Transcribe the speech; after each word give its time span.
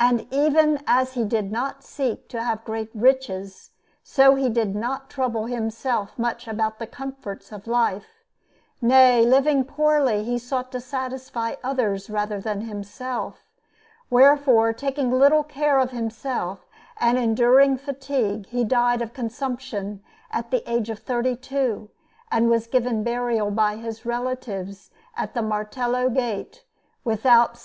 And 0.00 0.26
even 0.32 0.82
as 0.84 1.12
he 1.12 1.24
did 1.24 1.52
not 1.52 1.84
seek 1.84 2.26
to 2.30 2.42
have 2.42 2.64
great 2.64 2.90
riches, 2.92 3.70
so 4.02 4.34
he 4.34 4.48
did 4.48 4.74
not 4.74 5.08
trouble 5.08 5.46
himself 5.46 6.18
much 6.18 6.48
about 6.48 6.80
the 6.80 6.88
comforts 6.88 7.52
of 7.52 7.68
life 7.68 8.24
nay, 8.82 9.24
living 9.24 9.62
poorly, 9.64 10.24
he 10.24 10.38
sought 10.38 10.72
to 10.72 10.80
satisfy 10.80 11.54
others 11.62 12.10
rather 12.10 12.40
than 12.40 12.62
himself; 12.62 13.46
wherefore, 14.10 14.72
taking 14.72 15.12
little 15.12 15.44
care 15.44 15.78
of 15.78 15.92
himself 15.92 16.66
and 16.96 17.16
enduring 17.16 17.76
fatigue, 17.76 18.46
he 18.46 18.64
died 18.64 19.00
of 19.00 19.12
consumption 19.14 20.02
at 20.32 20.50
the 20.50 20.68
age 20.68 20.90
of 20.90 20.98
thirty 20.98 21.36
two, 21.36 21.90
and 22.28 22.50
was 22.50 22.66
given 22.66 23.04
burial 23.04 23.52
by 23.52 23.76
his 23.76 24.04
relatives 24.04 24.90
at 25.16 25.32
the 25.32 25.42
Martello 25.42 26.08
Gate 26.10 26.64
without 27.04 27.50
S. 27.50 27.52